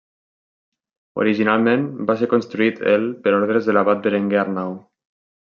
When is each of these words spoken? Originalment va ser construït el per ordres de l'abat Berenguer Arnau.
Originalment 1.23 1.83
va 2.07 2.15
ser 2.23 2.29
construït 2.31 2.81
el 2.95 3.07
per 3.27 3.35
ordres 3.41 3.69
de 3.69 3.77
l'abat 3.79 4.03
Berenguer 4.09 4.43
Arnau. 4.47 4.77